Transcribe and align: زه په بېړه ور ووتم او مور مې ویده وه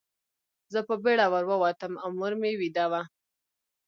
زه 0.73 0.79
په 0.87 0.95
بېړه 1.03 1.25
ور 1.33 1.45
ووتم 1.47 1.93
او 2.03 2.09
مور 2.19 2.33
مې 2.41 2.51
ویده 2.59 2.85
وه 2.91 3.01